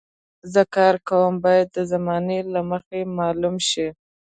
زه 0.53 0.61
کار 0.75 0.95
کوم 1.09 1.33
باید 1.43 1.67
د 1.71 1.77
زمانې 1.91 2.39
له 2.53 2.61
مخې 2.69 2.99
معلوم 3.17 3.55
شي. 3.69 3.87